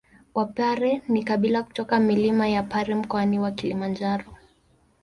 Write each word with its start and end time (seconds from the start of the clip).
Wapare 0.33 1.01
ni 1.07 1.23
kabila 1.23 1.63
kutoka 1.63 1.99
milima 1.99 2.47
ya 2.47 2.63
Pare 2.63 2.95
Mkoani 2.95 3.39
wa 3.39 3.51
Kilimanjaro 3.51 4.37